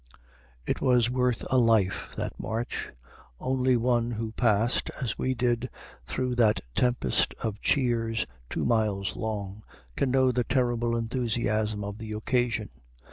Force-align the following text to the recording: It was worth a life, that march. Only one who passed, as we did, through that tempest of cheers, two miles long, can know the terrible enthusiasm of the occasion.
It 0.65 0.81
was 0.81 1.11
worth 1.11 1.45
a 1.51 1.59
life, 1.59 2.11
that 2.17 2.39
march. 2.39 2.91
Only 3.39 3.77
one 3.77 4.09
who 4.09 4.31
passed, 4.31 4.89
as 4.99 5.15
we 5.15 5.35
did, 5.35 5.69
through 6.07 6.33
that 6.37 6.61
tempest 6.73 7.35
of 7.43 7.61
cheers, 7.61 8.25
two 8.49 8.65
miles 8.65 9.15
long, 9.15 9.61
can 9.95 10.09
know 10.09 10.31
the 10.31 10.43
terrible 10.43 10.97
enthusiasm 10.97 11.83
of 11.83 11.99
the 11.99 12.13
occasion. 12.13 12.71